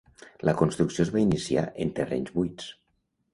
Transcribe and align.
La 0.47 0.53
construcció 0.61 1.05
es 1.07 1.11
va 1.17 1.21
iniciar 1.23 1.67
en 1.85 1.93
terrenys 2.01 2.35
buits. 2.39 2.73